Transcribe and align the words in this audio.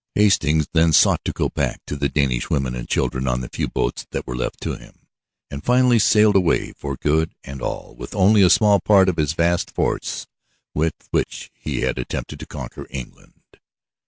Hastings 0.15 0.67
then 0.73 0.93
sought 0.93 1.23
to 1.25 1.31
go 1.31 1.49
back 1.49 1.79
to 1.85 1.95
the 1.95 2.09
Danish 2.09 2.49
women 2.49 2.73
and 2.73 2.89
children 2.89 3.27
on 3.27 3.41
the 3.41 3.49
few 3.49 3.67
boats 3.67 4.07
that 4.09 4.25
were 4.25 4.35
left 4.35 4.59
to 4.61 4.73
him, 4.73 4.95
and 5.51 5.63
finally 5.63 5.99
sailed 5.99 6.35
away 6.35 6.71
for 6.75 6.95
good 6.95 7.35
and 7.43 7.61
all 7.61 7.93
with 7.95 8.15
only 8.15 8.41
a 8.41 8.49
small 8.49 8.79
part 8.79 9.09
of 9.09 9.15
the 9.17 9.25
vast 9.25 9.69
force 9.69 10.25
with 10.73 10.95
which 11.11 11.51
he 11.53 11.81
had 11.81 11.99
attempted 11.99 12.39
to 12.39 12.47
conquer 12.47 12.87
England. 12.89 13.59